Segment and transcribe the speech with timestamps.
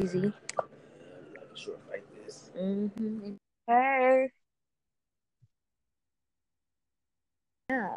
[0.00, 0.20] Easy.
[0.20, 2.50] Like a like this.
[2.58, 3.32] Mm-hmm.
[3.66, 4.30] Hey.
[7.68, 7.96] Yeah.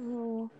[0.00, 0.50] Oh.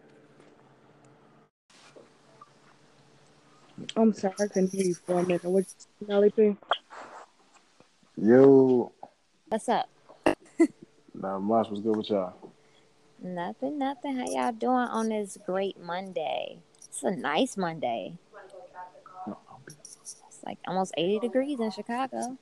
[3.96, 5.44] I'm sorry, I couldn't hear you for a minute.
[5.44, 6.56] What's you Nelly P?
[8.16, 8.92] Yo,
[9.48, 9.88] What's up?
[11.12, 11.68] not much.
[11.70, 12.34] What's good with y'all?
[13.20, 14.16] Nothing, nothing.
[14.16, 16.58] How y'all doing on this great Monday?
[16.88, 18.14] It's a nice Monday.
[20.46, 22.36] It's like almost 80 degrees in Chicago.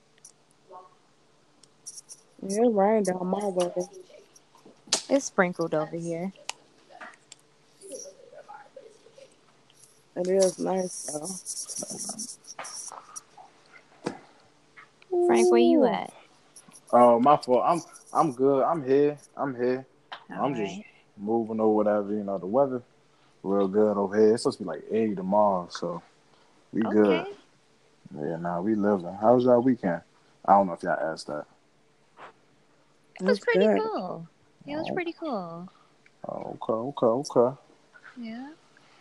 [2.47, 3.71] Yeah, it rained down my way.
[5.09, 6.31] It's sprinkled over here.
[10.15, 11.27] It is nice though.
[15.27, 16.13] Frank, where you at?
[16.91, 17.63] Oh, my fault.
[17.65, 17.81] I'm
[18.13, 18.63] I'm good.
[18.63, 19.17] I'm here.
[19.35, 19.85] I'm here.
[20.31, 20.79] All I'm just
[21.17, 22.13] moving or whatever.
[22.13, 22.81] You know, the weather
[23.43, 24.33] real good over here.
[24.33, 26.01] It's supposed to be like 80 tomorrow, so
[26.71, 27.25] we good.
[28.13, 29.13] Yeah, nah, we living.
[29.21, 30.01] How was y'all weekend?
[30.45, 31.45] I don't know if y'all asked that.
[33.19, 33.81] It was That's pretty good.
[33.81, 34.27] cool.
[34.67, 34.93] It was Oh.
[34.93, 35.69] pretty cool.
[36.27, 37.57] Oh, okay, okay, okay.
[38.17, 38.49] Yeah.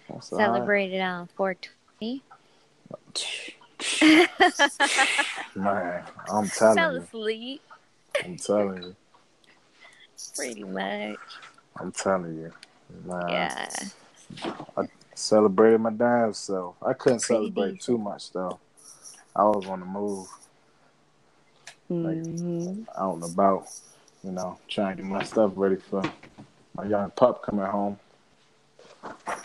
[0.09, 0.47] That's all right.
[0.47, 2.23] Celebrated on 420.
[5.57, 6.83] Man, I'm telling you.
[6.83, 7.01] Fell you.
[7.01, 7.63] asleep.
[8.25, 8.97] I'm telling you.
[10.37, 11.19] Pretty much.
[11.81, 12.53] I'm telling you.
[13.07, 13.69] Man, Yeah.
[14.77, 14.83] I
[15.15, 16.77] celebrated my damn self.
[16.83, 17.83] I couldn't Pretty celebrate decent.
[17.83, 18.59] too much though.
[19.37, 20.29] I was on the move.
[21.89, 23.67] hmm out and about,
[24.23, 26.03] you know, trying to get my stuff ready for
[26.75, 27.99] my young pup coming home.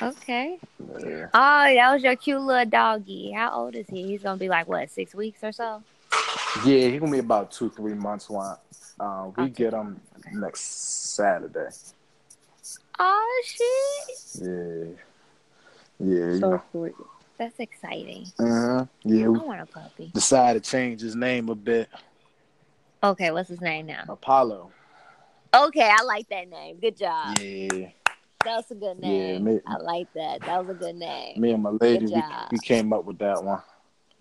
[0.02, 0.60] Okay.
[0.80, 1.28] Yeah.
[1.34, 3.32] Oh, that was your cute little doggy.
[3.32, 4.08] How old is he?
[4.08, 5.84] He's gonna be like what, six weeks or so?
[6.66, 8.54] Yeah, he gonna be about two, three months when
[9.00, 9.50] uh, we Okay.
[9.50, 10.00] get him
[10.34, 10.62] next
[11.16, 11.70] Saturday.
[12.98, 14.42] Oh shit.
[14.42, 14.86] Yeah.
[16.00, 16.62] Yeah, you So know.
[16.72, 16.96] sweet.
[17.40, 18.26] That's exciting.
[18.38, 18.86] Uh-huh.
[19.06, 20.12] Yeah, I want a puppy.
[20.14, 21.88] decided to change his name a bit.
[23.02, 24.04] Okay, what's his name now?
[24.10, 24.72] Apollo.
[25.56, 26.80] Okay, I like that name.
[26.82, 27.38] Good job.
[27.40, 27.92] Yeah.
[28.44, 29.44] That was a good Yeah, name.
[29.46, 30.42] me- I like that.
[30.42, 31.40] That was a good name.
[31.40, 33.62] Me and my lady, we, we came up with that one.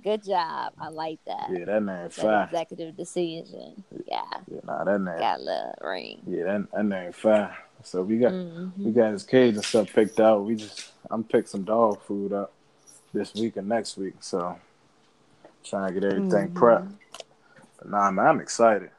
[0.02, 0.74] Good job.
[0.80, 1.50] I like that.
[1.50, 3.82] Yeah, that name That executive decision.
[4.06, 4.22] Yeah.
[4.48, 5.18] Yeah, nah, that name.
[5.18, 6.22] Got a little ring.
[6.24, 7.56] Yeah, that, that name fire.
[7.82, 10.44] So we got we hmm got his cage and stuff picked out.
[10.44, 12.52] We just I'm picked some dog food up
[13.12, 14.14] this week and next week.
[14.20, 14.58] So
[15.64, 16.54] trying to get everything Mhm.
[16.54, 16.92] prepped.
[17.78, 18.90] But nah, man, I'm excited.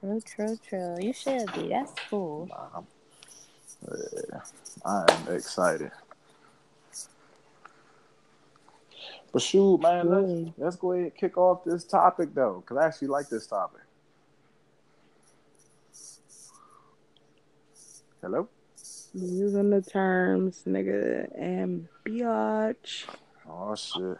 [0.00, 0.98] True, true, true.
[1.00, 1.68] You should be.
[1.68, 2.48] That's cool.
[2.48, 2.86] Nah, I'm,
[3.88, 4.40] yeah,
[4.84, 5.92] I am excited.
[9.32, 12.86] But shoot, man, let's, let's go ahead and kick off this topic though, because I
[12.86, 13.80] actually like this topic.
[18.20, 18.48] Hello?
[19.14, 23.04] Using the terms, nigga, and biatch.
[23.48, 24.18] Oh shit.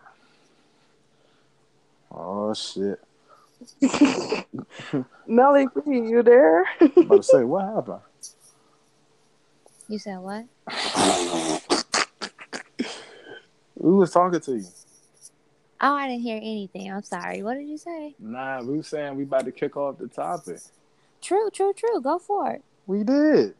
[2.10, 3.00] Oh shit.
[5.26, 6.64] Nelly P, you there?
[6.80, 8.00] I'm about to say, what happened?
[9.88, 10.44] You said what?
[13.80, 14.66] Who was talking to you?
[15.80, 16.92] Oh, I didn't hear anything.
[16.92, 17.42] I'm sorry.
[17.42, 18.14] What did you say?
[18.20, 20.58] Nah, we was saying we about to kick off the topic.
[21.20, 22.00] True, true, true.
[22.00, 22.62] Go for it.
[22.86, 23.54] We did.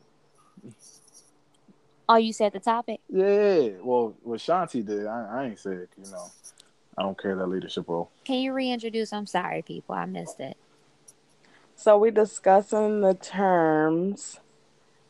[2.08, 3.00] Oh, you said the topic?
[3.08, 3.70] Yeah.
[3.82, 6.30] Well, what Shanti did, I, I ain't said, you know,
[6.98, 8.10] I don't care that leadership role.
[8.24, 9.12] Can you reintroduce?
[9.12, 9.94] I'm sorry, people.
[9.94, 10.56] I missed it.
[11.76, 14.38] So we discussing the terms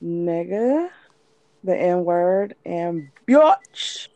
[0.03, 0.91] nigga,
[1.65, 4.09] the N word, and biatch,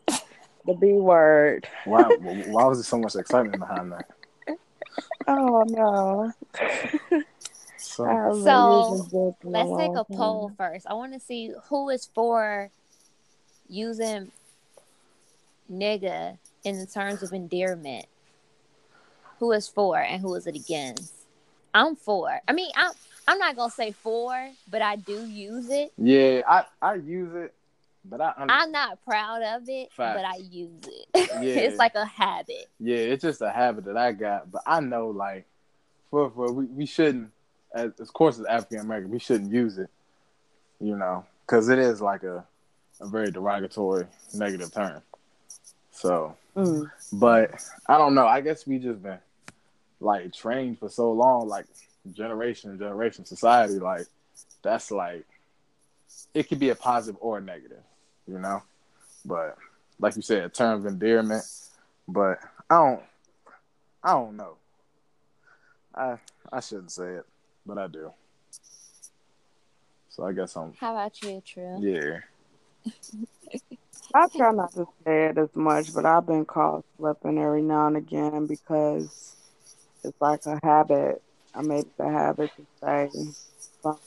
[0.65, 1.67] the B word.
[1.85, 4.05] Why, why was there so much excitement behind that?
[5.29, 6.31] Oh no.
[7.97, 10.85] So, So, used this book in Let's take a poll first.
[10.87, 12.69] I want to see who is for
[13.67, 14.31] using
[15.71, 18.05] nigga in the terms of endearment.
[19.39, 21.11] Who is for and who is it against?
[21.73, 22.39] I'm for.
[22.47, 22.91] I mean, I'm
[23.27, 25.91] I'm not gonna say for, but I do use it.
[25.97, 27.55] yeah, I, I use it,
[28.05, 28.51] but I understand.
[28.51, 30.21] I'm not proud of it, Facts.
[30.21, 31.07] but I use it.
[31.41, 31.61] Yeah.
[31.61, 32.67] it's like a habit.
[32.79, 35.47] Yeah, it's just a habit that I got, but I know like
[36.11, 37.31] for for we, we shouldn't
[37.77, 39.89] as of course as African American we shouldn't use it,
[40.79, 42.45] you know, because it is like a
[42.99, 45.01] a very derogatory negative term.
[45.91, 46.89] So, Mm.
[47.13, 47.51] but
[47.87, 48.25] I don't know.
[48.25, 49.19] I guess we just been
[49.99, 51.65] like trained for so long, like
[52.13, 54.07] generation and generation society, like
[54.63, 55.25] that's like
[56.33, 57.83] it could be a positive or a negative,
[58.27, 58.63] you know.
[59.25, 59.57] But
[59.99, 61.43] like you said, a term of endearment.
[62.07, 62.39] But
[62.69, 63.01] I don't,
[64.03, 64.55] I don't know.
[65.93, 66.17] I
[66.51, 67.25] I shouldn't say it,
[67.67, 68.11] but I do.
[70.09, 71.77] So I guess I'm How about you, True?
[71.79, 72.19] yeah.
[74.15, 77.87] I try not to say it as much, but I've been caught slipping every now
[77.87, 79.35] and again because
[80.03, 81.21] it's like a habit.
[81.53, 83.09] I made it a habit to say,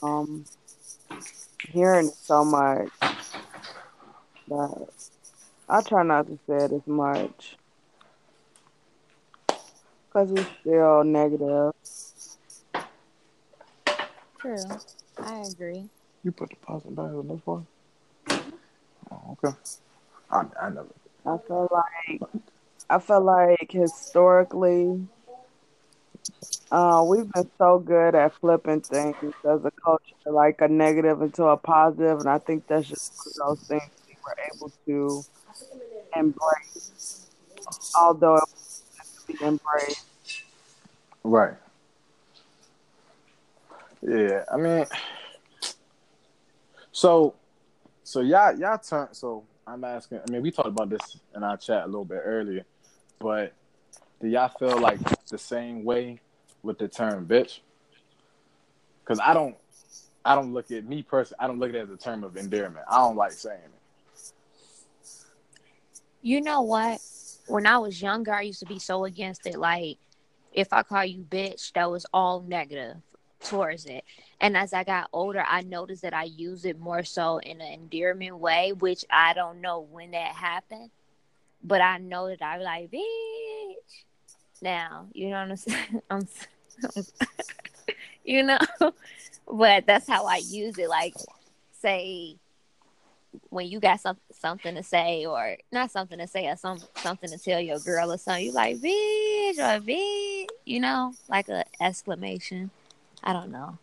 [0.03, 0.45] um,
[1.73, 2.89] hearing it so much
[4.49, 4.89] that
[5.69, 7.57] I try not to say it as much
[10.07, 11.73] because it's still negative.
[14.41, 14.65] True.
[15.19, 15.89] I agree.
[16.25, 17.67] You put the positive back on this one?
[19.11, 19.57] Oh, okay.
[20.31, 20.87] I, I never.
[21.27, 22.21] I feel like
[22.89, 25.07] I feel like historically,
[26.71, 31.45] uh, we've been so good at flipping things as a culture, like a negative into
[31.45, 35.25] a positive, and I think that's just one of those things we were able to
[36.17, 37.29] embrace,
[37.95, 38.83] although it was
[39.29, 40.07] to be embraced.
[41.23, 41.55] Right.
[44.03, 44.87] Yeah, I mean,
[46.91, 47.35] so,
[48.03, 49.09] so y'all, y'all turn.
[49.13, 50.21] So I'm asking.
[50.27, 52.65] I mean, we talked about this in our chat a little bit earlier,
[53.19, 53.53] but
[54.21, 56.21] do y'all feel like the same way
[56.63, 57.61] with the term "bitch"?
[59.05, 59.57] Because I don't,
[60.25, 61.39] I don't look at me personally.
[61.41, 62.87] I don't look at it as a term of endearment.
[62.91, 65.11] I don't like saying it.
[66.23, 67.01] You know what?
[67.49, 69.59] When I was younger, I used to be so against it.
[69.59, 69.99] Like,
[70.53, 72.97] if I call you bitch, that was all negative
[73.43, 74.05] towards it.
[74.41, 77.73] And as I got older, I noticed that I use it more so in an
[77.73, 80.91] endearment way, which I don't know when that happened,
[81.63, 84.05] but I know that I like bitch.
[84.63, 86.03] Now, you know what I'm saying?
[86.11, 86.29] I'm,
[86.97, 87.05] I'm
[88.25, 88.59] you know,
[89.51, 90.89] but that's how I use it.
[90.89, 91.15] Like,
[91.81, 92.37] say
[93.49, 97.31] when you got some, something to say or not something to say or some something
[97.31, 101.65] to tell your girl or something, you like bitch or bitch, you know, like a
[101.81, 102.71] exclamation.
[103.23, 103.79] I don't know.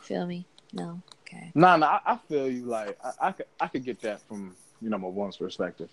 [0.00, 0.46] Feel me?
[0.72, 1.00] No.
[1.26, 1.50] Okay.
[1.54, 2.64] Nah, nah, I, I feel you.
[2.64, 5.88] Like I, I could, I could get that from you know my woman's perspective.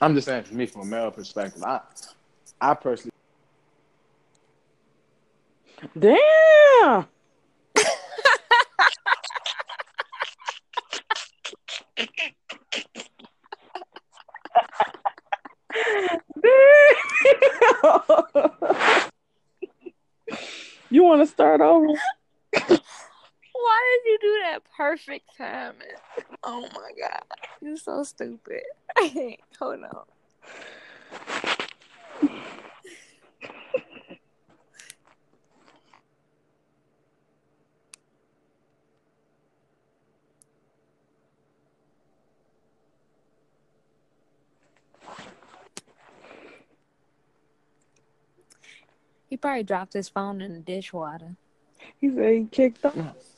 [0.00, 1.80] I'm just saying, for me, from a male perspective, I,
[2.60, 3.12] I personally,
[5.98, 7.06] Damn.
[16.40, 16.62] Damn.
[20.90, 21.86] you want to start over?
[24.52, 24.58] Why
[24.94, 25.88] did you do that perfect timing?
[26.42, 27.22] Oh my god.
[27.60, 28.62] You're so stupid.
[29.58, 30.04] Hold on.
[49.28, 51.36] He probably dropped his phone in the dishwater.
[51.98, 53.31] He said he kicked off.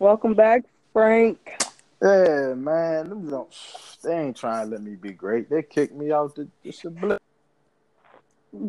[0.00, 0.64] Welcome back,
[0.94, 1.62] Frank.
[2.02, 3.54] yeah, man, them don't,
[4.02, 5.50] they ain't trying to let me be great.
[5.50, 7.22] They kicked me out the just a blip.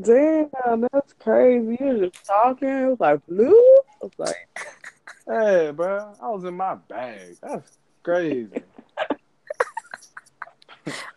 [0.02, 0.50] Damn,
[0.92, 1.78] that's crazy.
[1.80, 2.68] You were just talking.
[2.68, 3.48] It was like blue.
[3.50, 4.36] I was like,
[5.26, 7.38] Hey, bro, I was in my bag.
[7.42, 8.50] That's crazy.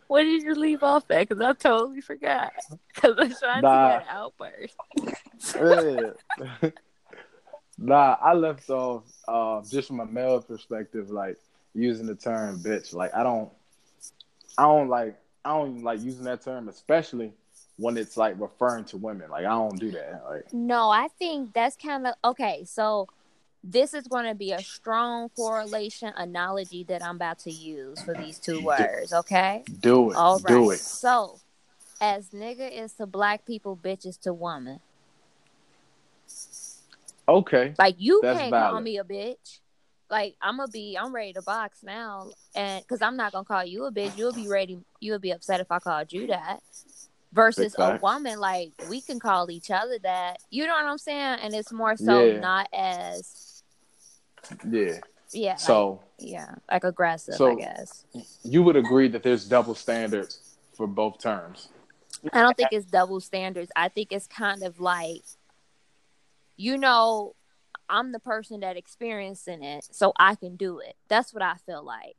[0.07, 1.27] What did you leave off at?
[1.29, 2.53] Because I totally forgot.
[2.95, 3.99] Because I was trying Nah.
[3.99, 4.77] to get an outburst.
[6.63, 6.71] yeah.
[7.79, 11.37] nah, I left off uh, just from a male perspective, like
[11.75, 12.95] using the term bitch.
[12.95, 13.51] Like I don't
[14.57, 17.33] I don't like I don't like using that term, especially
[17.77, 19.31] when it's like referring to women.
[19.31, 20.23] Like I don't do that.
[20.29, 22.65] Like No, I think that's kind of okay.
[22.65, 23.09] So
[23.65, 28.15] this is going to be a strong correlation analogy that I'm about to use for
[28.15, 29.13] these two words.
[29.13, 29.65] Okay.
[29.81, 30.17] do it.
[30.17, 30.49] All right.
[30.49, 30.81] Do it.
[30.81, 31.41] So,
[32.01, 34.81] as nigga is to black people, bitch is to woman.
[37.29, 37.75] Okay.
[37.79, 39.61] Like you That's can't call me a bitch.
[40.11, 43.65] Like I'm gonna be, I'm ready to box now, and because I'm not gonna call
[43.65, 44.79] you a bitch, you'll be ready.
[45.01, 46.61] You'll be upset if I called you that.
[47.33, 50.39] Versus a woman, like we can call each other that.
[50.51, 51.39] You know what I'm saying?
[51.43, 52.39] And it's more so Yeah.
[52.39, 53.63] not as
[54.71, 54.99] Yeah.
[55.33, 58.05] yeah, like, So yeah, like aggressive, So- I guess.
[58.45, 61.69] you would agree that there's double standards for both terms.
[62.33, 63.71] I don't think it's double standards.
[63.75, 65.23] I think it's kind of like,
[66.57, 67.35] you know,
[67.89, 70.95] I'm the person that experiencing it, so I can do it.
[71.09, 72.17] That's what I feel like.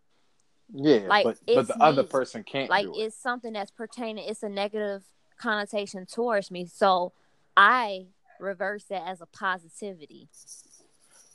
[0.74, 3.06] Yeah, Like, but but the other person can't Like do it.
[3.06, 4.28] it's something that's pertaining.
[4.28, 5.04] It's a negative
[5.38, 7.14] connotation towards me, so
[7.56, 8.08] I
[8.40, 10.28] reverse that as a positivity.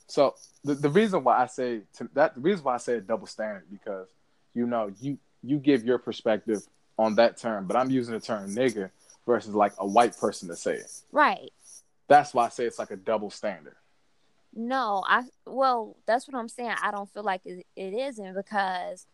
[0.07, 3.01] So the, the reason why I say to, that the reason why I say a
[3.01, 4.09] double standard because
[4.53, 6.61] you know you you give your perspective
[6.99, 8.91] on that term, but I'm using the term nigger
[9.25, 10.91] versus like a white person to say it.
[11.11, 11.51] Right.
[12.11, 13.77] That's why I say it's like a double standard.
[14.53, 16.75] No, I well, that's what I'm saying.
[16.83, 19.07] I don't feel like it, it isn't because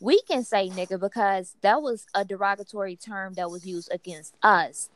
[0.00, 4.90] we can say nigga because that was a derogatory term that was used against us.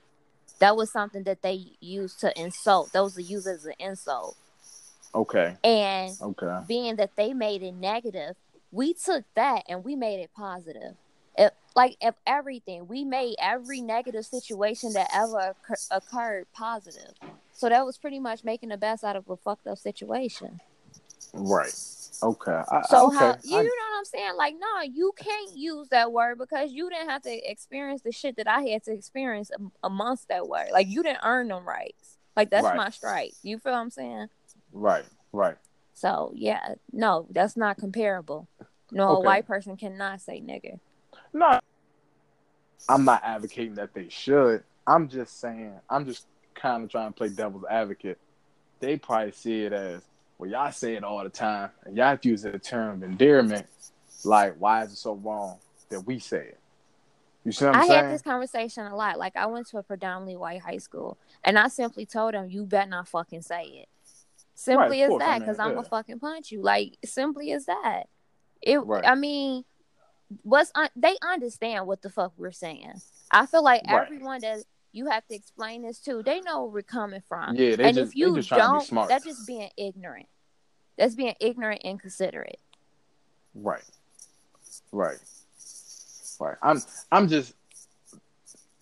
[0.59, 2.93] That was something that they used to insult.
[2.93, 4.37] That was used as an insult.
[5.15, 5.57] Okay.
[5.63, 6.59] And Okay.
[6.67, 8.35] being that they made it negative,
[8.73, 10.97] we took that and we made it positive.
[11.39, 17.13] If, like if everything, we made every negative situation that ever occur- occurred positive.
[17.53, 20.61] So that was pretty much making the best out of a fucked up situation.
[21.33, 21.73] Right.
[22.23, 22.63] Okay.
[22.71, 23.17] I, So okay.
[23.17, 24.37] how I- you know what I'm saying?
[24.37, 28.37] Like, no, you can't use that word because you didn't have to experience the shit
[28.37, 29.51] that I had to experience
[29.83, 30.69] amongst that word.
[30.73, 32.17] Like you didn't earn them rights.
[32.37, 32.77] Like that's Right.
[32.77, 33.33] my strike.
[33.43, 34.29] You feel what I'm saying?
[34.73, 35.05] right.
[35.33, 35.57] Right.
[35.95, 38.49] So yeah, no, that's not comparable.
[38.91, 40.81] No, a white person cannot say nigger.
[41.33, 41.61] No.
[42.89, 44.65] I'm not advocating that they should.
[44.87, 45.75] I'm just saying.
[45.89, 48.19] I'm just kind of trying to play devil's advocate.
[48.81, 50.03] They probably see it as
[50.39, 50.51] well.
[50.51, 53.67] Y'all say it all the time, and y'all use the term endearment.
[54.25, 55.59] Like, why is it so wrong
[55.91, 56.59] that we say it?
[57.45, 58.05] You see what I'm I saying?
[58.05, 59.19] had this conversation a lot.
[59.19, 62.65] Like I went to a predominantly white high school, and I simply told them, "You
[62.65, 63.89] better not fucking say it."
[64.55, 65.75] Simply of as course, I that, mean, because I'm yeah.
[65.77, 66.61] gonna fucking punch you.
[66.61, 68.05] Like simply as that.
[68.61, 68.79] It.
[68.79, 69.05] Right.
[69.07, 69.65] I mean,
[70.43, 73.01] what's un- they understand what the fuck we're saying.
[73.31, 74.03] I feel like Right.
[74.03, 77.55] everyone that you have to explain this to, they know where we're coming from.
[77.57, 79.09] Yeah, they and just if you they just trying to be don't, smart.
[79.09, 80.27] that's just being ignorant.
[80.99, 82.59] That's being ignorant and considerate.
[83.55, 83.85] Right.
[84.93, 85.19] Right.
[86.39, 86.57] Right.
[86.63, 86.81] I'm
[87.13, 87.55] I'm just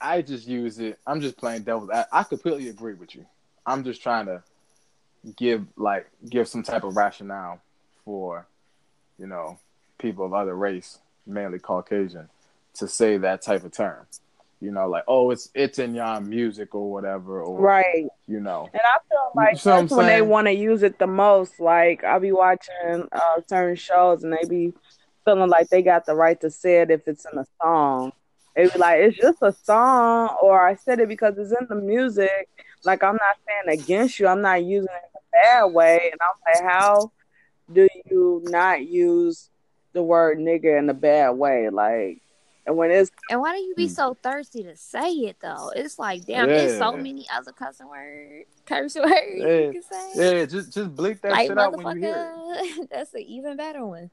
[0.00, 0.98] I just use it.
[1.06, 3.26] I'm just playing devil's I, I completely agree with you.
[3.66, 4.42] I'm just trying to
[5.36, 7.60] give like give some type of rationale
[8.04, 8.46] for,
[9.18, 9.58] you know,
[9.98, 10.98] people of other race,
[11.28, 12.28] mainly Caucasian,
[12.74, 14.06] to say that type of term.
[14.60, 18.08] You know, like, oh, it's it's in your music or whatever, or Right.
[18.26, 18.68] you know.
[18.72, 21.60] And I feel like what I'm that's when they want to use it the most.
[21.60, 24.72] Like I'll be watching uh, certain shows and they be
[25.24, 28.12] feeling like they got the right to say it if it's in a song.
[28.56, 31.76] They be like, it's just a song, or I said it because it's in the
[31.76, 32.48] music.
[32.84, 34.26] Like I'm not saying against you.
[34.26, 36.10] I'm not using it in a bad way.
[36.10, 37.12] And I'm like, how
[37.72, 39.50] do you not use
[39.98, 41.68] the word nigga in a bad way?
[41.70, 42.22] Like,
[42.66, 43.90] and when it's And why do you be Mm.
[43.90, 45.70] so thirsty to say it though?
[45.74, 49.46] It's like, damn, there's so many other cussing words, curse words Yeah.
[49.58, 50.38] you can say.
[50.38, 52.90] Yeah, just just bleep that like shit out when you hear it.
[52.90, 54.10] that's an even better one.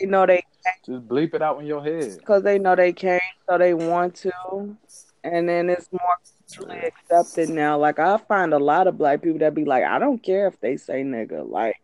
[0.00, 0.42] you know they
[0.84, 2.18] Just bleep it out in your head.
[2.18, 4.76] because they know they can, so they want to,
[5.22, 6.16] and then it's more
[6.56, 7.78] culturally accepted now.
[7.78, 10.58] Like I find a lot of black people that be like, I don't care if
[10.60, 11.48] they say nigga.
[11.48, 11.76] Like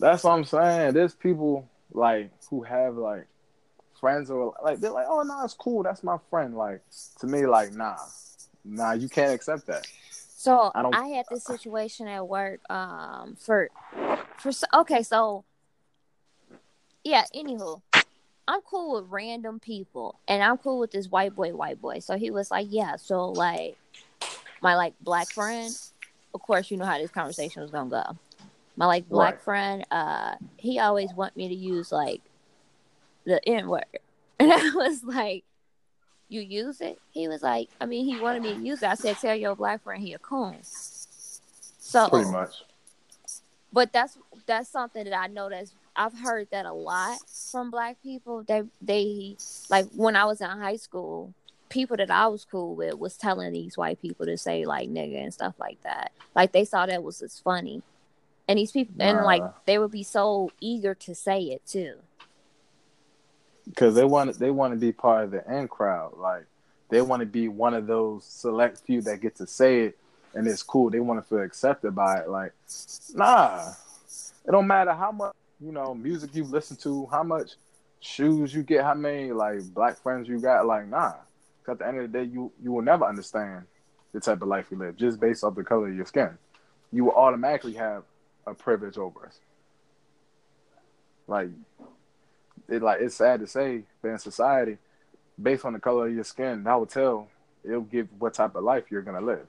[0.00, 0.94] That's what I'm saying.
[0.94, 3.26] There's people like who have like
[4.00, 5.82] friends or like they're like, oh no, it's cool.
[5.82, 6.56] That's my friend.
[6.56, 6.82] Like
[7.20, 7.96] to me, like nah,
[8.64, 9.86] nah, you can't accept that.
[10.10, 12.60] So I I, had this situation at work.
[12.70, 13.68] Um, for
[14.38, 15.44] for okay, so
[17.04, 17.24] yeah.
[17.34, 17.82] Anywho,
[18.48, 21.98] I'm cool with random people, and I'm cool with this white boy, white boy.
[21.98, 22.96] So he was like, yeah.
[22.96, 23.76] So like
[24.62, 25.70] my like black friend.
[26.32, 28.16] Of course, you know how this conversation was gonna go.
[28.80, 29.42] My like black Right.
[29.42, 29.86] friend.
[29.90, 32.22] Uh, he always want me to use like
[33.24, 33.84] the N word,
[34.40, 35.44] and I was like.
[36.32, 37.00] You use it?
[37.10, 38.88] He was like, I mean, he wanted me to use it.
[38.88, 40.58] I said, tell your black friend he a coon.
[40.62, 42.54] So Pretty much.
[43.72, 47.18] but that's that's something that I know that's I've heard that a lot
[47.50, 48.44] from black people.
[48.44, 49.36] They they
[49.68, 51.34] like when I was in high school,
[51.68, 55.20] people that I was cool with was telling these white people to say like nigga
[55.20, 56.12] and stuff like that.
[56.36, 57.82] Like they saw that was just funny.
[58.50, 61.94] And these people and like they would be so eager to say it too.
[63.64, 66.14] Because they want they want to be part of the in crowd.
[66.16, 66.46] Like
[66.88, 69.98] they want to be one of those select few that get to say it,
[70.34, 70.90] and it's cool.
[70.90, 72.28] They want to feel accepted by it.
[72.28, 72.52] Like,
[73.14, 73.68] nah,
[74.44, 77.52] it don't matter how much you know music you listen to, how much
[78.00, 80.66] shoes you get, how many like black friends you got.
[80.66, 81.12] Like, nah.
[81.68, 83.66] at the end of the day, you you will never understand
[84.12, 86.36] the type of life you live just based off the color of your skin.
[86.90, 88.02] You will automatically have
[88.46, 89.38] a privilege over us.
[91.26, 91.48] Like
[92.68, 94.78] it like it's sad to say, but in society,
[95.40, 97.28] based on the color of your skin, that will tell
[97.64, 99.46] it'll give what type of life you're gonna live.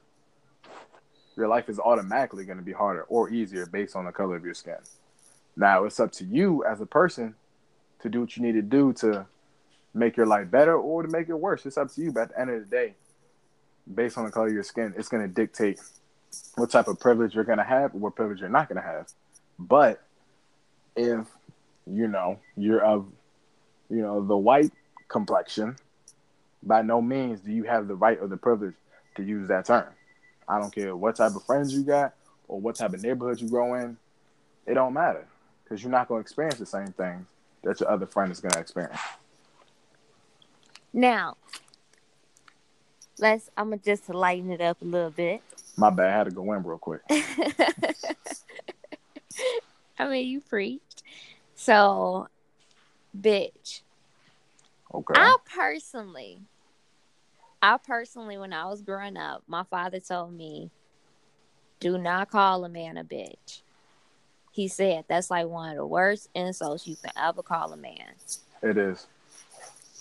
[1.37, 4.53] Your life is automatically gonna be harder or easier based on the color of your
[4.53, 4.77] skin.
[5.55, 7.35] Now it's up to you as a person
[8.01, 9.25] to do what you need to do to
[9.93, 11.65] make your life better or to make it worse.
[11.65, 12.11] It's up to you.
[12.11, 12.95] But at the end of the day,
[13.93, 15.79] based on the color of your skin, it's gonna dictate
[16.55, 19.07] what type of privilege you're gonna have or what privilege you're not gonna have.
[19.59, 20.01] But
[20.95, 21.27] if
[21.85, 23.07] you know you're of
[23.89, 24.71] you know the white
[25.07, 25.75] complexion,
[26.63, 28.75] by no means do you have the right or the privilege
[29.15, 29.87] to use that term.
[30.47, 32.13] I don't care what type of friends you got
[32.47, 33.97] or what type of neighborhood you grow in.
[34.65, 35.25] It don't matter
[35.63, 37.25] because you're not going to experience the same things
[37.63, 38.99] that your other friend is gonna experience.
[40.93, 41.37] Now,
[43.17, 43.49] let's.
[43.55, 45.41] I'm gonna just lighten it up a little bit.
[45.77, 47.01] My bad, I had to go in real quick.
[49.97, 51.03] I mean, you preached.
[51.55, 52.27] So,
[53.19, 53.81] bitch.
[54.93, 55.13] Okay.
[55.15, 56.39] I personally,
[57.61, 60.69] I personally, when I was growing up, my father told me,
[61.79, 63.61] "Do not call a man a bitch."
[64.51, 68.11] He said that's like one of the worst insults you can ever call a man.
[68.61, 69.07] It is.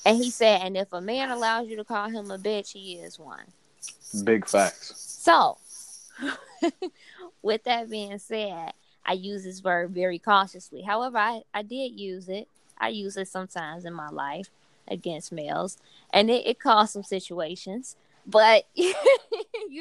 [0.05, 2.95] And he said, and if a man allows you to call him a bitch, he
[2.95, 3.45] is one.
[4.25, 5.10] Big facts.
[5.21, 5.59] So,
[7.43, 8.73] with that being said,
[9.05, 10.81] I use this verb very cautiously.
[10.81, 12.49] However, I, I did use it.
[12.79, 14.49] I use it sometimes in my life
[14.89, 15.77] against males,
[16.11, 17.97] and it, it caused some situations.
[18.27, 18.95] But you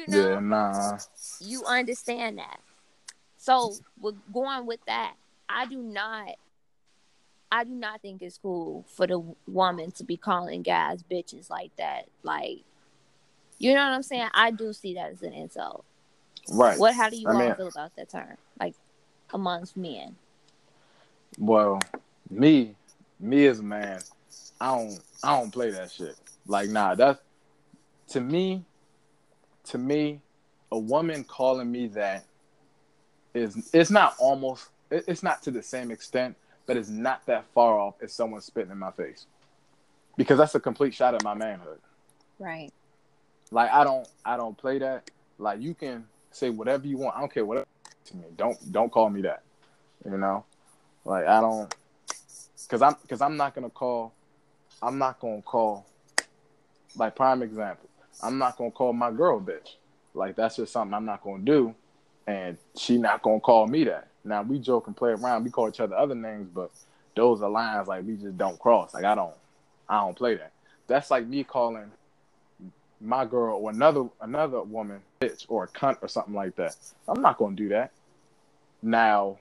[0.08, 0.98] know, Yeah, nah.
[1.40, 2.60] you understand that.
[3.38, 5.14] So, with going with that,
[5.48, 6.34] I do not.
[7.50, 11.74] I do not think it's cool for the woman to be calling guys bitches like
[11.76, 12.08] that.
[12.22, 12.58] Like,
[13.60, 14.28] you know what I'm saying?
[14.34, 15.84] I do see that as an insult.
[16.50, 16.78] Right.
[16.78, 16.94] What?
[16.94, 18.36] How do you I all mean- feel about that term?
[18.58, 18.74] Like
[19.32, 20.16] amongst men?
[21.38, 21.78] Well,
[22.28, 22.74] me,
[23.20, 24.00] me as a man,
[24.60, 26.16] I don't, I don't play that shit.
[26.46, 27.20] Like, nah, that's
[28.08, 28.64] to me,
[29.66, 30.20] to me,
[30.72, 32.24] a woman calling me that
[33.34, 36.34] is, it's not almost, it's not to the same extent,
[36.66, 39.26] but it's not that far off as someone spitting in my face,
[40.16, 41.78] because that's a complete shot at my manhood.
[42.40, 42.72] Right.
[43.50, 45.10] Like, I don't, I don't play that.
[45.38, 47.16] Like, you can say whatever you want.
[47.16, 47.66] I don't care whatever
[48.06, 48.24] to me.
[48.36, 49.42] Don't, don't call me that.
[50.04, 50.44] You know,
[51.04, 51.74] like I don't,
[52.68, 54.14] cause I'm, cause I'm not gonna call,
[54.82, 55.86] I'm not gonna call,
[56.96, 57.86] like prime example,
[58.22, 59.74] I'm not gonna call my girl bitch.
[60.14, 61.74] Like that's just something I'm not gonna do,
[62.26, 64.08] and she not gonna call me that.
[64.24, 66.70] Now we joke and play around, we call each other other names, but
[67.14, 68.94] those are lines like we just don't cross.
[68.94, 69.34] Like I don't,
[69.86, 70.52] I don't play that.
[70.86, 71.90] That's like me calling
[73.00, 76.76] my girl or another another woman bitch or a cunt or something like that.
[77.08, 77.92] I'm not gonna do that.
[78.82, 79.38] Now,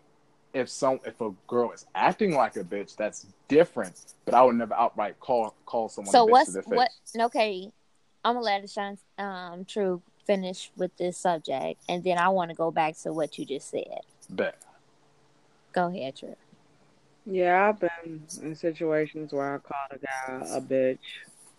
[0.53, 3.95] if some if a girl is acting like a bitch, that's different.
[4.25, 6.71] But I would never outright call call someone So a bitch what's to their face.
[6.71, 6.89] what?
[7.17, 7.71] Okay,
[8.23, 12.55] I'm gonna let Sean um True finish with this subject, and then I want to
[12.55, 14.01] go back to what you just said.
[14.29, 14.61] Bet.
[15.73, 16.35] Go ahead, True.
[17.25, 20.99] Yeah, I've been in situations where I called a guy a bitch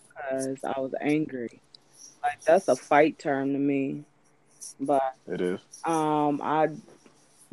[0.08, 1.60] because I was angry.
[2.22, 4.04] Like that's a fight term to me,
[4.78, 5.60] but It is.
[5.84, 6.68] um, I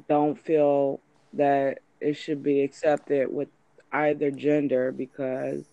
[0.10, 1.00] don't feel
[1.34, 3.48] that it should be accepted with
[3.92, 5.64] either gender because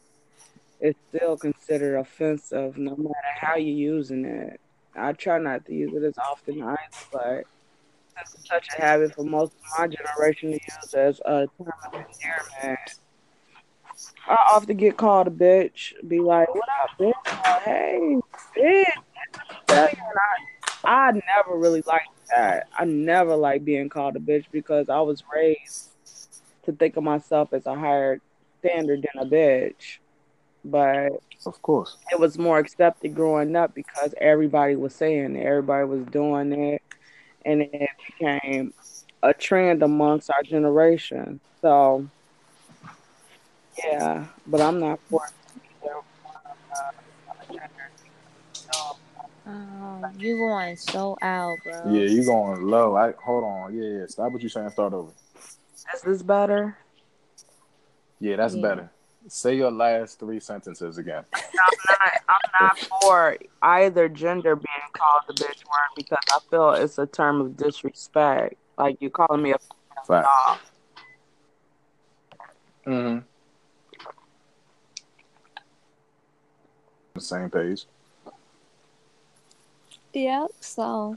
[0.80, 4.60] it's still considered offensive no matter how you're using it.
[4.96, 6.76] I try not to use it as often either,
[7.12, 7.44] but
[8.16, 11.72] since it's such a habit for most of my generation to use as a term
[11.84, 12.80] of endearment.
[14.26, 17.62] I often get called a bitch, be like, "What up, bitch?
[17.64, 18.16] Hey,
[18.56, 18.84] bitch."
[19.66, 20.18] Tell you, and
[20.84, 22.68] I, I never really liked that.
[22.78, 25.90] I never liked being called a bitch because I was raised
[26.64, 28.20] to think of myself as a higher
[28.60, 29.98] standard than a bitch.
[30.64, 31.12] But
[31.44, 31.98] Of course.
[32.10, 36.82] it was more accepted growing up because everybody was saying it, everybody was doing it,
[37.44, 38.72] and it became
[39.22, 41.40] a trend amongst our generation.
[41.60, 42.06] So,
[43.78, 45.20] yeah, but I'm not for
[45.82, 47.64] either one of the
[49.46, 51.92] Oh, you going so out, bro.
[51.92, 52.96] Yeah, you going low.
[52.96, 53.74] I hold on.
[53.76, 54.06] Yeah, yeah.
[54.06, 54.70] Stop what you're saying.
[54.70, 55.12] Start over.
[55.94, 56.78] is this better?
[58.20, 58.62] Yeah, that's Yeah.
[58.62, 58.90] better.
[59.28, 61.24] Say your last three sentences again.
[61.34, 61.42] I'm
[61.88, 66.98] not, I'm not for either gender being called the bitch word because I feel it's
[66.98, 68.56] a term of disrespect.
[68.78, 69.58] Like you calling me a
[70.06, 70.26] Fact.
[70.46, 70.58] dog.
[72.86, 73.18] Mm-hmm.
[77.14, 77.86] The same page.
[80.14, 80.50] Yep.
[80.60, 81.14] So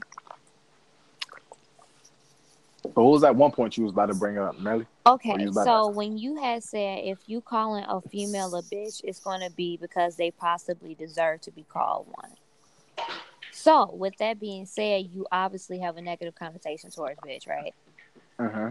[2.82, 4.86] But what was that one point you was about to bring up, Melly?
[5.06, 5.32] okay.
[5.32, 9.00] Or you about So when you had said if you calling a female a bitch,
[9.04, 12.30] it's going to be because they possibly deserve to be called one.
[13.52, 17.74] So with that being said, you obviously have a negative connotation towards bitch, right?
[18.38, 18.68] Mm-hmm.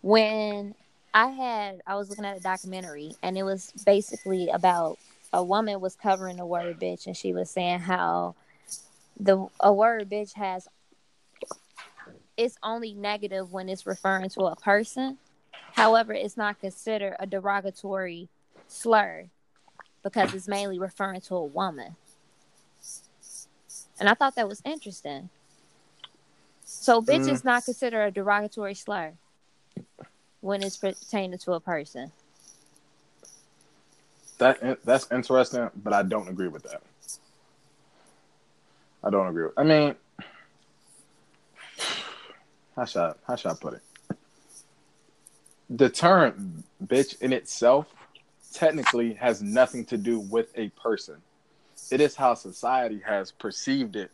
[0.00, 0.74] when
[1.12, 4.96] I had I was looking at a documentary and it was basically about
[5.32, 8.34] a woman was covering the word bitch and she was saying how
[9.18, 10.68] the a word bitch has
[12.36, 15.18] it's only negative when it's referring to a person.
[15.74, 18.28] However, it's not considered a derogatory
[18.66, 19.26] slur
[20.02, 21.96] because it's mainly referring to a woman.
[23.98, 25.28] And I thought that was interesting.
[26.64, 27.32] So bitch Mm.
[27.32, 29.14] is not considered a derogatory slur
[30.40, 32.12] when it's pertaining to a person.
[34.40, 36.82] That that's interesting, but I don't agree with that.
[39.02, 39.44] I don't agree.
[39.44, 39.94] With, I mean,
[42.76, 43.82] how should I, how should I put it?
[45.70, 47.86] The term "bitch" in itself
[48.52, 51.16] technically has nothing to do with a person.
[51.90, 54.10] It is how society has perceived it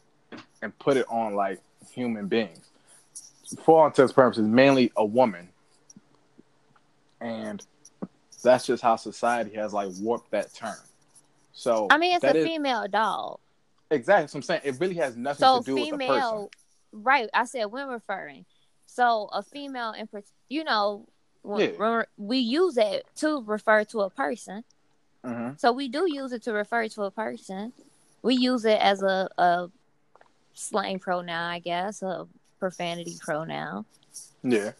[0.63, 1.61] and put it on like
[1.91, 2.61] human beings.
[3.65, 5.49] For all intents and purposes, mainly a woman,
[7.21, 7.65] and
[8.47, 10.77] that's just how society has like warped that term.
[11.53, 13.41] So I mean, it's a is, female dog.
[13.91, 14.25] Exactly.
[14.25, 14.61] What I'm saying.
[14.65, 16.49] It really has nothing So to do with the person.
[16.93, 17.29] right?
[17.35, 18.47] I said when referring.
[18.87, 20.09] So a female, in
[20.49, 21.07] you know,
[21.43, 21.77] when, Yeah.
[21.77, 24.65] when we use it to refer to a person.
[25.25, 27.73] hmm So we do use it to refer to a person.
[28.23, 29.69] We use it as a, a
[30.55, 32.27] slang pronoun, I guess, a
[32.59, 33.85] profanity pronoun.
[34.43, 34.73] Yeah.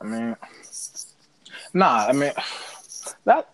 [0.00, 0.36] I mean,
[1.74, 2.06] nah.
[2.08, 2.32] I mean,
[3.24, 3.48] that.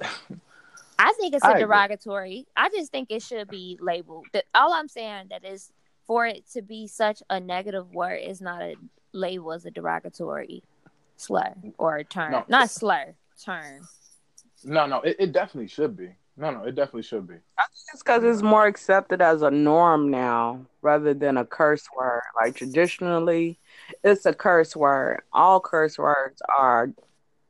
[0.99, 1.65] I think it's I a agree.
[1.65, 2.47] derogatory.
[2.57, 4.27] I just think it should be labeled.
[4.33, 5.73] The- All I'm saying that is
[6.07, 8.75] for it to be such a negative word is not a
[9.13, 10.63] label as a derogatory
[11.17, 12.33] slur or a term.
[12.33, 12.45] No.
[12.49, 13.87] Not slur, term.
[14.65, 15.01] No, no.
[15.01, 16.11] It, it definitely should be.
[16.37, 16.65] No, no.
[16.65, 17.35] It definitely should be.
[17.93, 22.23] It's because it's more accepted as a norm now rather than a curse word.
[22.41, 23.59] Like traditionally,
[24.03, 25.23] it's a curse word.
[25.33, 26.91] All curse words are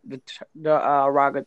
[0.07, 0.21] the
[0.55, 1.43] the uh.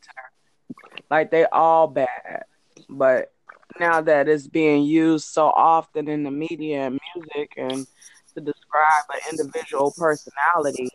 [1.10, 2.44] Like they all bad,
[2.90, 3.32] but
[3.80, 7.88] now that it's being used so often in the media and music and
[8.36, 10.90] to describe an individual personality,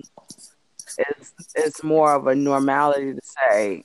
[0.99, 3.85] it's it's more of a normality to say,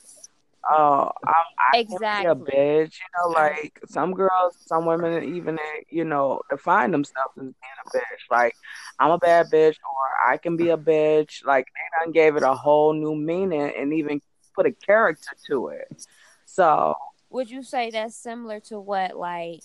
[0.69, 1.33] "Oh, I'm,
[1.73, 5.57] I can be a bitch." You know, like some girls, some women even
[5.89, 7.53] you know define themselves as being
[7.85, 8.31] a bitch.
[8.31, 8.55] Like
[8.99, 11.45] I'm a bad bitch, or I can be a bitch.
[11.45, 14.21] Like they done gave it a whole new meaning and even
[14.55, 16.05] put a character to it.
[16.45, 16.95] So
[17.29, 19.61] Would you say that's similar to what like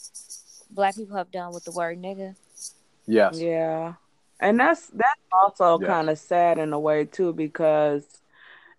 [0.71, 2.37] black people have done with the word nigga?
[3.07, 3.41] Yes.
[3.41, 3.95] Yeah.
[4.41, 5.87] And that's that's also Yes.
[5.87, 8.05] kind of sad in a way too because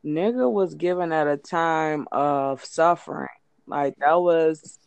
[0.05, 3.27] nigga was given at a time of suffering.
[3.67, 4.79] Like that was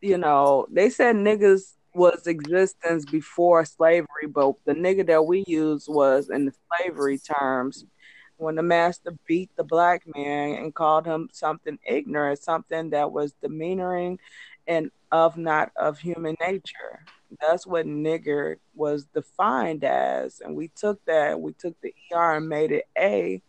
[0.00, 5.88] you know, they said niggas was existence before slavery, but the nigga that we used
[5.88, 7.84] was in the slavery terms
[8.36, 13.34] when the master beat the black man and called him something ignorant, something that was
[13.42, 14.18] demeaning
[14.66, 17.04] and of not of human nature.
[17.40, 20.40] That's what nigger was defined as.
[20.40, 23.42] And we took that, we took the ER and made it A.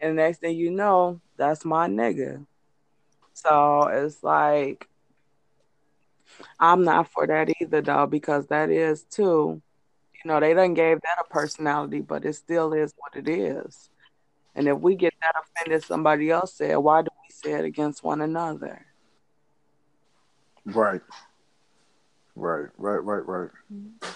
[0.00, 2.46] And next thing you know, that's my nigga.
[3.34, 4.88] So it's like,
[6.58, 9.60] I'm not for that either, though, because that is too,
[10.12, 13.90] you know, they done gave that a personality, but it still is what it is.
[14.54, 18.02] And if we get that offended, somebody else said, why do we say it against
[18.02, 18.86] one another?
[20.64, 21.02] Right.
[22.34, 22.68] Right.
[22.76, 23.04] Right.
[23.04, 23.26] Right.
[23.26, 23.50] Right.
[23.72, 24.08] Mm-hmm.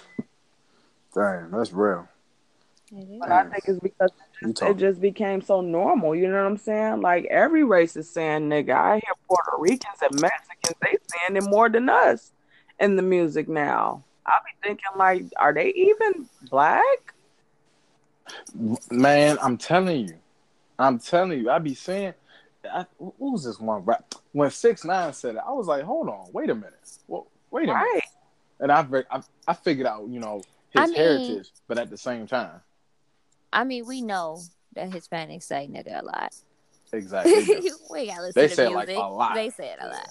[1.15, 2.09] Dang, that's real.
[3.21, 6.15] But I think it's because You it just became so normal.
[6.15, 7.01] You know what I'm saying?
[7.01, 8.75] Like every race is saying nigga.
[8.75, 12.33] I hear Puerto Ricans and Mexicans, they saying it more than us
[12.81, 14.03] in the music now.
[14.27, 17.15] I be thinking like, are they even black?
[18.91, 20.15] Man, I'm telling you.
[20.79, 21.51] I'm telling you.
[21.51, 22.15] I be saying.
[22.73, 24.15] I, what was this one rap?
[24.33, 26.73] When Six Nine said it, I was like, "Hold on, wait a minute,
[27.07, 28.05] well, wait a minute."
[28.59, 30.39] And I, ve- I, I figured out, you know,
[30.71, 32.61] his I mean- heritage, but at the same time,
[33.55, 34.41] I mean, we know
[34.75, 36.35] that Hispanics say nigga a lot.
[36.93, 38.89] exactly, they we gotta listen They to say it music.
[38.89, 39.35] like a lot.
[39.35, 40.09] They say it a lot.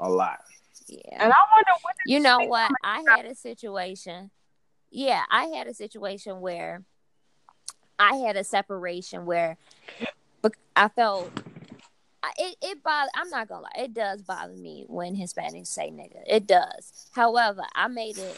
[0.00, 0.40] a lot.
[0.88, 0.98] Yeah.
[1.12, 2.70] And I wonder what You know what?
[2.82, 4.30] I had a situation.
[4.90, 6.82] Yeah, I had a situation where
[7.98, 9.56] I had a separation where
[10.76, 11.30] I felt
[12.38, 12.56] it.
[12.60, 13.10] It bother.
[13.14, 13.82] I'm not gonna lie.
[13.84, 16.22] It does bother me when Hispanics say nigga.
[16.26, 17.08] It does.
[17.14, 18.36] However, I made it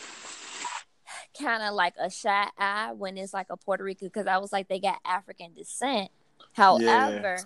[1.38, 4.52] kind of like a shy eye when it's like a Puerto Rican because I was
[4.52, 6.10] like they got African descent.
[6.52, 7.38] However,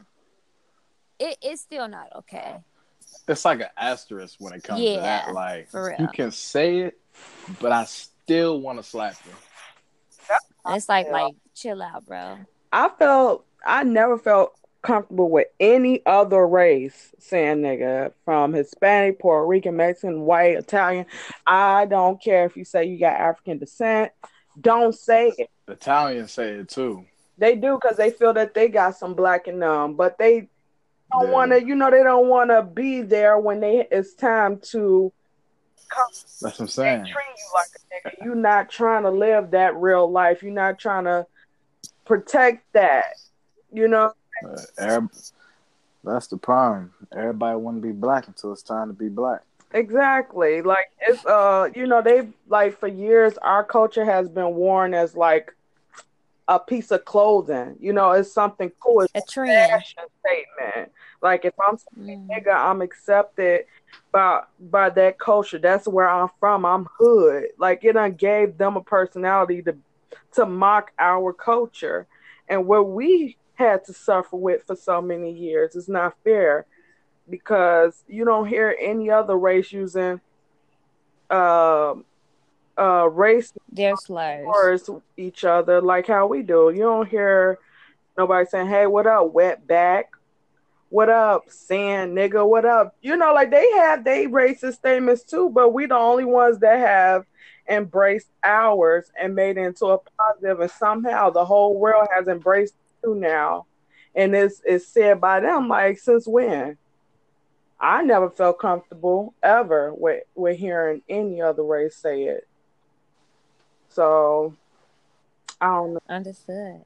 [1.18, 2.56] it, it's still not okay.
[3.28, 5.32] It's like an asterisk when it comes to that.
[5.34, 6.98] Like for you can say it,
[7.60, 9.32] but I still want to slap you.
[10.74, 11.12] It's like Yeah.
[11.12, 12.38] like chill out, bro.
[12.72, 19.46] I felt I never felt comfortable with any other race saying nigga from Hispanic, Puerto
[19.46, 21.06] Rican, Mexican, white, Italian.
[21.46, 24.12] I don't care if you say you got African descent.
[24.60, 25.50] Don't say it.
[25.66, 27.04] The Italians say it too.
[27.38, 30.48] They do because they feel that they got some black in them, but they
[31.12, 31.30] don't Yeah.
[31.32, 31.64] want to.
[31.64, 35.12] You know, they don't want to be there when they it's time to
[36.42, 37.04] That's what I'm saying.
[37.04, 38.24] treat you like a nigga.
[38.24, 40.42] You're not trying to live that real life.
[40.42, 41.26] You're not trying to
[42.06, 43.04] protect that.
[43.72, 44.12] You know,
[44.44, 45.10] Uh, Arab,
[46.04, 46.92] That's the problem.
[47.14, 49.42] Everybody want to be black until it's time to be black.
[49.72, 50.62] Exactly.
[50.62, 55.14] Like it's uh, you know, they like for years our culture has been worn as
[55.16, 55.54] like
[56.48, 57.76] a piece of clothing.
[57.78, 59.02] You know, it's something cool.
[59.02, 59.70] It's A trend.
[59.70, 60.92] fashion statement.
[61.22, 62.44] Like if I'm saying Mm.
[62.44, 63.66] nigga, I'm accepted
[64.10, 65.58] by by that culture.
[65.58, 66.64] That's where I'm from.
[66.64, 67.44] I'm hood.
[67.58, 69.76] Like it done gave them a personality to
[70.32, 72.06] to mock our culture.
[72.48, 76.66] And what we had to suffer with for so many years is not fair
[77.28, 80.20] because you don't hear any other race using
[81.28, 82.04] um
[82.78, 83.52] uh race
[84.42, 86.70] towards each other like how we do.
[86.74, 87.58] You don't hear
[88.16, 90.10] nobody saying, Hey, what up, wet back?
[90.88, 92.48] What up, sand nigga?
[92.48, 92.96] What up?
[93.00, 96.78] You know, like they have they racist statements too, but we the only ones that
[96.80, 97.26] have
[97.68, 102.74] embraced ours and made it into a positive and somehow the whole world has embraced
[103.02, 103.66] it now.
[104.14, 106.76] And it's it's said by them like since when?
[107.80, 112.46] I never felt comfortable ever with with hearing any other race say it.
[113.88, 114.54] So
[115.60, 116.00] I don't know.
[116.08, 116.82] Understood.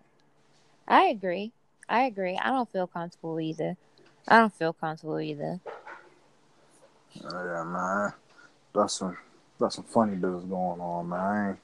[0.87, 1.53] I agree.
[1.89, 2.37] I agree.
[2.37, 3.77] I don't feel comfortable either.
[4.29, 5.61] I don't feel comfortable either.
[7.25, 8.13] Oh, yeah, man.
[8.75, 9.17] That's some
[9.59, 11.21] that's some funny business going on, man.
[11.21, 11.59] I ain't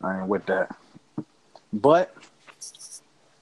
[0.00, 0.76] I ain't with that.
[1.72, 2.14] But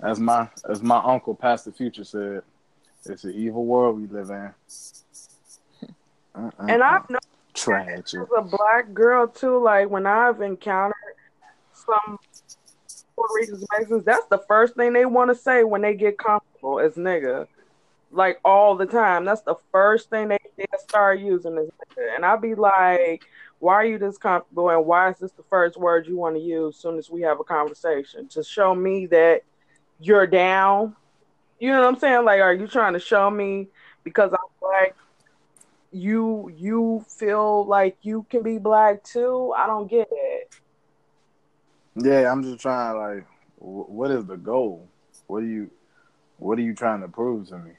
[0.02, 2.42] as my as my uncle Pastor Future said,
[3.04, 4.50] it's an evil world we live in.
[6.36, 6.52] Mm-mm-mm.
[6.60, 7.00] And uh-uh.
[7.00, 7.20] I've known
[7.52, 8.20] tragic.
[8.20, 10.94] as a black girl too, like when I've encountered
[11.72, 12.18] some
[13.14, 16.78] Puerto Ricans, Mexicans, that's the first thing they want to say when they get comfortable
[16.78, 17.46] is nigga.
[18.10, 19.24] Like all the time.
[19.24, 22.14] That's the first thing they, they start using is nigga.
[22.14, 23.24] And I'll be like,
[23.58, 26.42] why are you this comfortable and why is this the first word you want to
[26.42, 28.26] use as soon as we have a conversation?
[28.28, 29.42] To show me that
[30.02, 30.96] you're down.
[31.58, 32.24] You know what I'm saying?
[32.24, 33.68] Like, are you trying to show me
[34.04, 34.96] because I'm black
[35.92, 39.52] you you feel like you can be black too?
[39.56, 40.54] I don't get it.
[41.94, 43.26] Yeah, I'm just trying like
[43.58, 44.88] wh- what is the goal?
[45.26, 45.70] What are you
[46.38, 47.72] what are you trying to prove to me?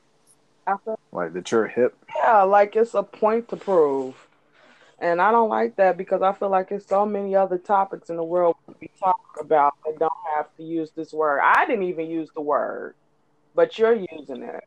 [0.86, 1.98] Feel Like that you're hip?
[2.16, 4.16] yeah, like it's a point to prove.
[5.00, 8.16] And I don't like that because I feel like there's so many other topics in
[8.16, 11.42] the world we be talking about that don't have to use this word.
[11.42, 12.96] I didn't even use the word,
[13.56, 14.64] but you're using it.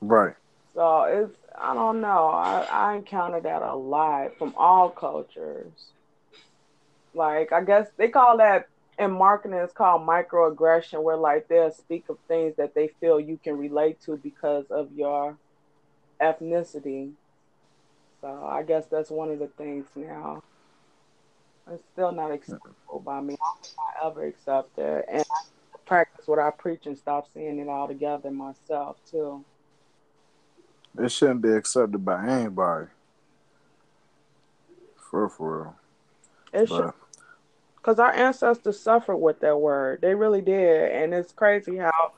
[0.00, 0.34] Right.
[0.74, 2.28] So it's I don't know.
[2.28, 5.72] I, I encounter that a lot from all cultures.
[7.14, 12.04] Like I guess they call that in marketing it's called microaggression where like they'll speak
[12.08, 15.36] of things that they feel you can relate to because of your
[16.20, 17.12] ethnicity.
[18.20, 20.42] So I guess that's one of the things now.
[21.70, 23.36] It's still not acceptable by me.
[23.42, 25.04] I will not ever accept it.
[25.10, 29.44] And I practice what I preach and stop seeing it all together myself too.
[30.98, 32.86] It shouldn't be accepted by anybody.
[34.96, 35.62] For for
[36.52, 36.62] real.
[36.62, 36.92] It should
[37.86, 40.00] because our ancestors suffered with that word.
[40.00, 42.12] They really did, and it's crazy how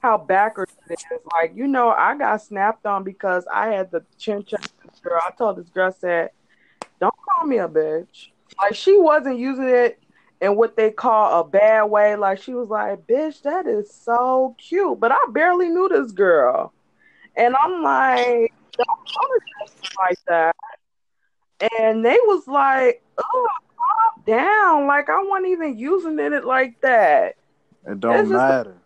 [0.00, 1.20] how backwards it is.
[1.32, 4.62] Like you know, I got snapped on because I had the chin check
[5.00, 5.20] girl.
[5.24, 6.30] I told this girl I said,
[7.00, 9.98] "Don't call me a bitch." Like she wasn't using it
[10.40, 12.16] in what they call a bad way.
[12.16, 16.72] Like she was like, "Bitch, that is so cute," but I barely knew this girl,
[17.36, 19.00] and I'm like, "Don't
[19.60, 20.56] me like that."
[21.78, 24.86] And they was like, "Oh, calm down.
[24.86, 27.36] Like I wasn't even using it like that.
[27.86, 28.76] it don't It's just- matter.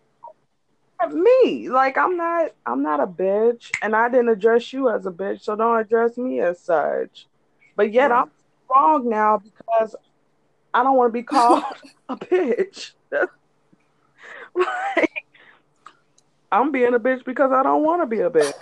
[1.13, 5.11] Me, like I'm not, I'm not a bitch, and I didn't address you as a
[5.11, 7.29] bitch, so don't address me as such.
[7.77, 8.23] But yet Right.
[8.23, 8.31] I'm
[8.71, 9.97] wrong now because
[10.73, 11.65] I don't want to be called
[12.09, 12.93] a bitch.
[14.55, 15.27] Like
[16.51, 18.55] I'm being a bitch because I don't want to be a bitch.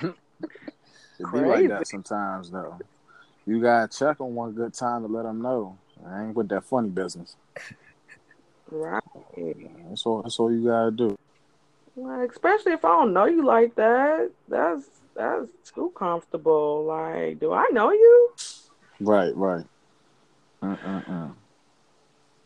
[1.20, 2.78] It be like that sometimes though.
[3.44, 5.76] You gotta check on one good time to let them know.
[6.06, 7.36] I ain't with that funny business.
[8.70, 9.02] Right.
[9.88, 10.22] That's all.
[10.22, 11.16] That's all you gotta do.
[11.96, 14.30] Like, especially if I don't know you like that.
[14.48, 16.84] That's that's too comfortable.
[16.84, 18.30] Like, do I know you?
[19.00, 19.34] Right.
[19.36, 19.66] Right.
[20.62, 21.34] Mm-mm-mm.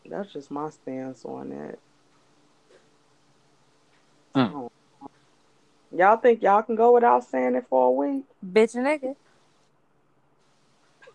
[0.09, 1.79] That's just my stance on it.
[4.35, 4.69] Mm.
[5.95, 8.25] Y'all think y'all can go without saying it for a week?
[8.45, 9.15] Bitch and nigga.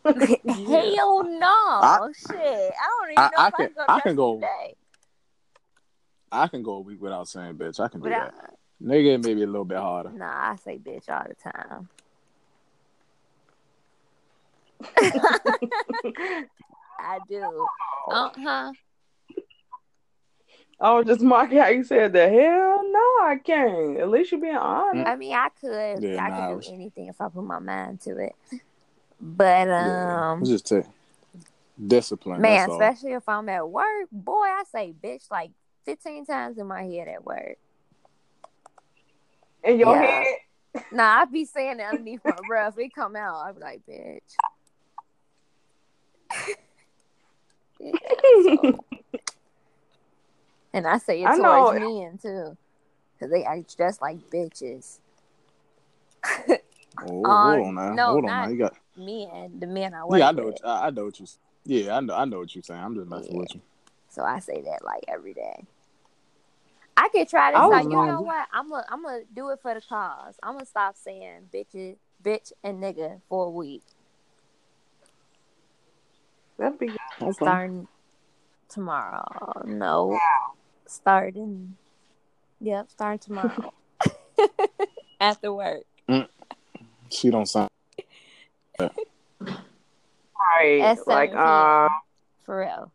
[0.66, 2.10] Hell no.
[2.16, 2.38] Shit.
[2.38, 4.36] I don't even know I if can- I can go.
[4.38, 4.40] I can go-
[6.30, 7.80] I can go a week without saying bitch.
[7.80, 8.57] I can do Without, that.
[8.82, 10.10] Nigga, maybe a little bit harder.
[10.10, 11.88] nah, I say bitch all the time.
[17.00, 17.66] I do.
[18.10, 18.72] Uh huh.
[20.80, 23.98] I was just marking how you said the hell no, I can't.
[23.98, 25.08] At least you're being honest.
[25.08, 27.58] I mean, I could, Yeah, I nah, could do was- anything if I put my
[27.58, 28.36] mind to it.
[29.20, 30.84] But um, It's just take
[31.84, 32.40] discipline.
[32.40, 32.80] man, that's all.
[32.80, 35.50] especially if I'm at work, boy, I say bitch like
[35.86, 37.58] 15 times in my head at work.
[39.64, 40.22] In your Yeah.
[40.74, 40.82] head.
[40.92, 42.78] Nah, I be saying it underneath my breath.
[42.78, 43.36] It come out.
[43.44, 44.20] I be like, bitch.
[47.80, 47.92] Yeah,
[48.42, 48.84] so-
[50.72, 51.86] and I say it I towards know.
[52.00, 52.56] men too,
[53.14, 54.98] because they act just like bitches.
[56.24, 56.58] Oh,
[57.24, 57.94] Uh, hold on now.
[57.94, 58.48] no, hold on not- now.
[58.52, 58.76] You got.
[58.96, 60.46] Men, the men I work Yeah, I know.
[60.46, 60.54] with.
[60.60, 61.26] What, I, I know what you.
[61.64, 62.14] Yeah, I know.
[62.16, 62.80] I know what you're saying.
[62.82, 63.38] I'm just messing Yeah.
[63.40, 63.60] with you.
[64.08, 65.64] So I say that like every day.
[66.98, 67.68] I could try this I out.
[67.68, 68.08] was You wrong.
[68.08, 68.48] know what?
[68.52, 70.34] I'm gonna I'm gonna do it for the cause.
[70.42, 73.84] I'm gonna stop saying bitches, bitch, and nigga for a week,
[76.58, 76.98] That'd be good.
[77.22, 77.32] Okay.
[77.34, 77.86] starting
[78.68, 79.62] tomorrow.
[79.64, 80.18] No,
[80.86, 81.76] starting.
[82.60, 83.72] Yep, starting tomorrow
[85.20, 85.84] after work.
[87.10, 87.70] She don't sound.
[88.80, 88.90] Right.
[90.80, 91.38] At 7 Like p.m.
[91.38, 91.88] uh
[92.44, 92.92] For real.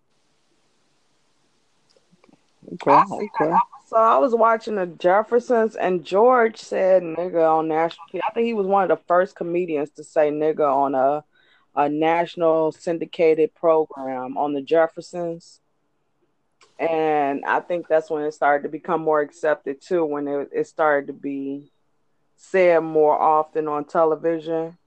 [2.73, 2.91] Okay.
[2.91, 3.55] Okay.
[3.93, 8.53] So I was watching the Jeffersons and George said nigga on national I think he
[8.53, 11.23] was one of the first comedians to say nigga on a
[11.75, 15.59] a national syndicated program on the Jeffersons.
[16.79, 20.67] And I think that's when it started to become more accepted too, when it, it
[20.67, 21.71] started to be
[22.35, 24.77] said more often on television.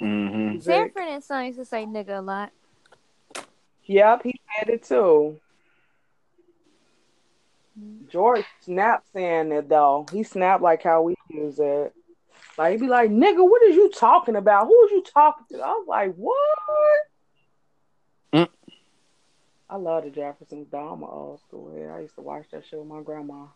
[0.00, 0.60] Mm-hmm.
[0.60, 2.52] Sanford and Son used to say nigga a lot.
[3.84, 5.40] Yep, he said it too.
[8.08, 10.06] George snapped saying it though.
[10.12, 11.94] He snapped like how we use it.
[12.58, 14.66] Like he'd be like, nigga, what is you talking about?
[14.66, 15.62] Who is you talking to?
[15.62, 16.38] I was like, what?
[18.34, 18.48] Mm.
[19.70, 20.88] I love the Jeffersons though.
[20.88, 21.90] I'm an old school head.
[21.90, 23.46] I used to watch that show with my grandma.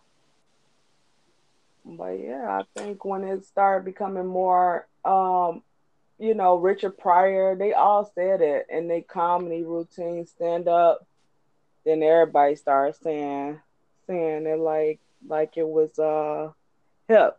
[1.85, 5.63] But yeah, I think when it started becoming more um
[6.19, 11.07] you know, Richard Pryor, they all said it in their comedy routine, stand up.
[11.85, 13.61] Then everybody started saying
[14.07, 16.53] saying it like like it was uh
[17.09, 17.39] hip.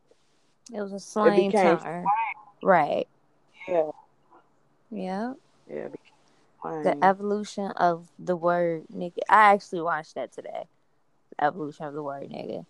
[0.74, 2.06] It was a slang term.
[2.62, 3.08] Right.
[3.68, 3.92] Yeah,
[4.90, 5.34] Yeah.
[5.70, 5.88] yeah.
[6.84, 9.20] The evolution of the word nigga.
[9.30, 10.68] I actually watched that today.
[11.38, 12.66] The evolution of the word nigga.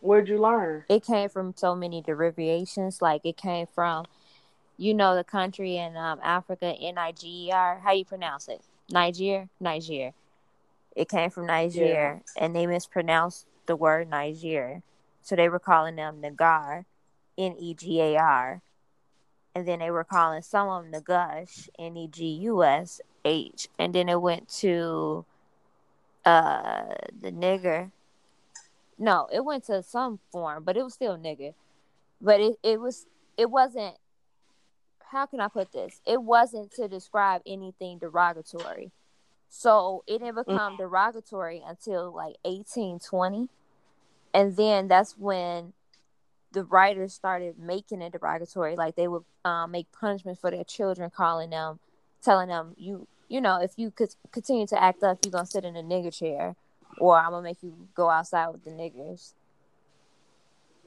[0.00, 0.84] Where'd you learn?
[0.88, 3.02] It came from so many derivations.
[3.02, 4.06] Like it came from,
[4.76, 7.80] you know, the country in um, Africa, N I G E R.
[7.82, 8.62] How you pronounce it?
[8.90, 10.12] Niger, Niger.
[10.96, 14.82] It came from Niger, and they mispronounced the word Niger,
[15.22, 16.86] so they were calling them Nagar,
[17.36, 18.62] N E G A R,
[19.54, 23.68] and then they were calling some of them Nagush, N E G U S H,
[23.78, 25.26] and then it went to
[26.24, 27.90] uh the nigger.
[28.98, 31.52] No, it went to some form, but it was still nigger.
[32.22, 33.06] But it, it was
[33.36, 33.96] it wasn't
[35.10, 36.00] how can I put this?
[36.06, 38.92] It wasn't to describe anything derogatory.
[39.58, 43.48] So it didn't become derogatory until like 1820.
[44.34, 45.72] And then that's when
[46.52, 48.76] the writers started making it derogatory.
[48.76, 51.78] Like they would um, make punishments for their children, calling them,
[52.22, 55.50] telling them, you you know, if you could continue to act up, you're going to
[55.50, 56.54] sit in a nigger chair
[56.98, 59.32] or I'm going to make you go outside with the niggers.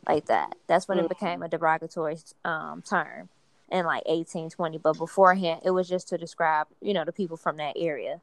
[0.08, 0.56] Like that.
[0.68, 1.10] That's when it Mhm.
[1.10, 3.30] became a derogatory um, term
[3.70, 4.78] in like 1820.
[4.78, 8.22] But beforehand, it was just to describe, you know, the people from that area.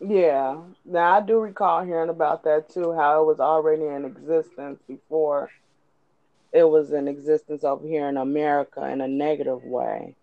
[0.00, 0.60] Yeah.
[0.84, 5.50] Now I do recall hearing about that too, how it was already in existence before
[6.52, 10.14] it was in existence over here in America in a negative way.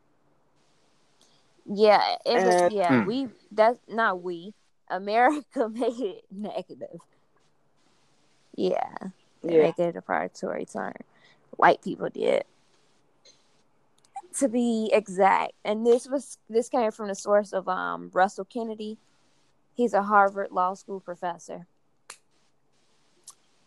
[1.66, 2.72] Yeah, it was.
[2.74, 3.06] Yeah, Mm.
[3.06, 3.28] we.
[3.52, 4.54] That's not we.
[4.90, 7.02] America made it negative.
[8.56, 8.94] Yeah,
[9.42, 9.62] they Yeah.
[9.64, 10.94] make it a derogatory term.
[11.58, 12.44] White people did,
[14.38, 15.54] to be exact.
[15.64, 18.98] And this was this came from the source of um Russell Kennedy.
[19.76, 21.68] He's a Harvard Law School professor.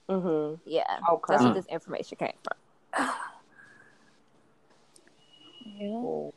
[0.09, 0.59] Mhm.
[0.64, 1.32] Yeah, Okay.
[1.32, 1.54] that's where Mm.
[1.54, 2.59] this information came from.
[5.78, 6.00] yeah.
[6.00, 6.34] Cool.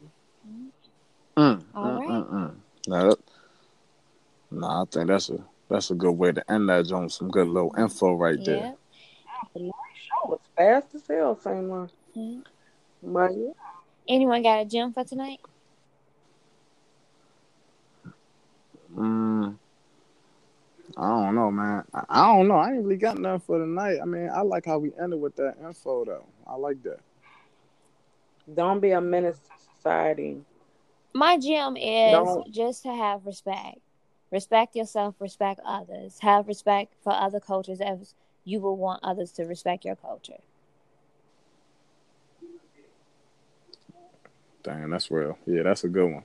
[1.38, 2.08] Mm, All mm, right.
[2.10, 2.56] mm, mm.
[2.88, 3.20] Nah, that,
[4.52, 5.38] nah, I think that's a
[5.70, 8.46] that's a good way to end that on some good little info right Yeah.
[8.46, 8.76] there.
[9.56, 9.72] Show
[10.26, 11.90] was fast as hell, same one.
[12.18, 12.44] Mhm.
[13.02, 13.54] But yeah.
[14.10, 15.40] Anyone got a gym for tonight?
[18.94, 19.58] Mm,
[20.98, 21.84] I don't know, man.
[21.94, 22.56] I, I don't know.
[22.56, 23.98] I ain't really got nothing for tonight.
[24.02, 26.26] I mean, I like how we ended with that info though.
[26.48, 27.00] I like that.
[28.54, 30.42] Don't be a menace to society.
[31.14, 33.80] My gym is Don't- just to have respect.
[34.32, 38.14] respect yourself, respect others, have respect for other cultures as
[38.46, 40.40] you will want others to respect your culture.
[44.64, 45.38] Damn, that's real.
[45.46, 46.24] Yeah, that's a good one.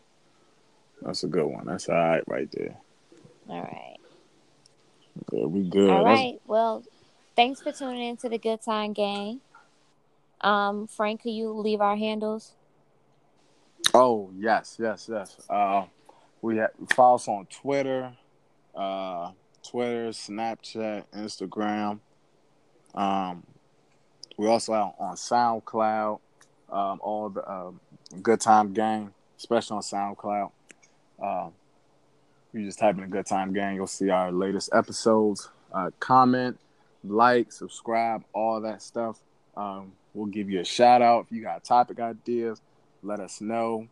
[1.03, 1.67] That's a good one.
[1.67, 2.77] That's all right right there.
[3.49, 3.86] All right.
[5.37, 5.91] Good, we good.
[5.91, 6.82] All That's- Well,
[7.34, 9.41] thanks for tuning in to the Good Time Gang.
[10.41, 12.55] Um, Frank, can you leave our handles?
[13.93, 15.37] Oh yes, yes, yes.
[15.49, 15.84] Uh,
[16.41, 18.14] we have follow us on Twitter,
[18.74, 19.32] uh,
[19.62, 22.01] Twitter, Snapchat, Instagram.
[22.95, 23.43] Um,
[24.39, 26.20] we also out on SoundCloud.
[26.70, 27.80] Um, all the um,
[28.22, 30.51] Good Time Gang, especially on SoundCloud.
[31.22, 31.53] Um,
[32.57, 35.50] you just type in a Good Time Gang, you'll see our latest episodes.
[35.72, 36.59] Uh, comment,
[37.04, 39.18] like, subscribe, all that stuff.
[39.57, 42.61] Um, we'll give you a shout out if you got topic ideas.
[43.02, 43.88] Let us know.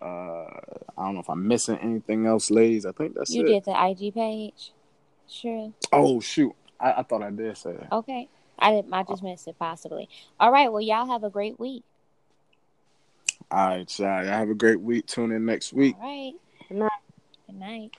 [0.00, 2.86] Uh, I don't know if I'm missing anything else, ladies.
[2.86, 3.48] I think that's you it.
[3.48, 4.72] did the IG page.
[5.28, 5.72] Sure.
[5.92, 7.92] Oh shoot, I, I thought I did say that.
[7.92, 8.28] Okay.
[8.58, 8.86] I did.
[8.92, 10.08] I just missed it possibly.
[10.40, 10.72] All right.
[10.72, 11.84] Well, y'all have a great week.
[13.50, 14.24] All right, y'all.
[14.24, 15.06] Y'all have a great week.
[15.06, 15.96] Tune in next week.
[16.00, 16.34] All right.
[17.48, 17.92] Good night.